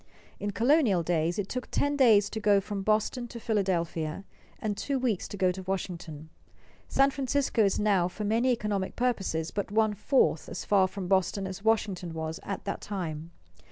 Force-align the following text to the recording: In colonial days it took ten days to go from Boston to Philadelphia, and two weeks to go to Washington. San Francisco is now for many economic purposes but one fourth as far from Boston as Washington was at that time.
In 0.39 0.49
colonial 0.49 1.03
days 1.03 1.37
it 1.37 1.47
took 1.47 1.67
ten 1.69 1.95
days 1.95 2.27
to 2.31 2.39
go 2.39 2.59
from 2.59 2.81
Boston 2.81 3.27
to 3.27 3.39
Philadelphia, 3.39 4.25
and 4.57 4.75
two 4.75 4.97
weeks 4.97 5.27
to 5.27 5.37
go 5.37 5.51
to 5.51 5.61
Washington. 5.61 6.31
San 6.87 7.11
Francisco 7.11 7.63
is 7.63 7.77
now 7.79 8.07
for 8.07 8.23
many 8.23 8.49
economic 8.51 8.95
purposes 8.95 9.51
but 9.51 9.69
one 9.69 9.93
fourth 9.93 10.49
as 10.49 10.65
far 10.65 10.87
from 10.87 11.07
Boston 11.07 11.45
as 11.45 11.63
Washington 11.63 12.15
was 12.15 12.39
at 12.43 12.65
that 12.65 12.81
time. 12.81 13.29